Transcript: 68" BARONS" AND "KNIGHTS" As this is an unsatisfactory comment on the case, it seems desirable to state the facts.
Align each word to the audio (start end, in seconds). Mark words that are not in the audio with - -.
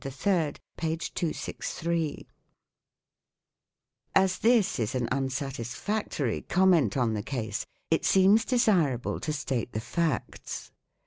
68" 0.03 0.59
BARONS" 0.77 1.11
AND 1.21 1.47
"KNIGHTS" 1.61 2.23
As 4.15 4.39
this 4.39 4.79
is 4.79 4.95
an 4.95 5.07
unsatisfactory 5.11 6.41
comment 6.49 6.97
on 6.97 7.13
the 7.13 7.21
case, 7.21 7.67
it 7.91 8.03
seems 8.03 8.43
desirable 8.43 9.19
to 9.19 9.31
state 9.31 9.73
the 9.73 9.79
facts. 9.79 10.71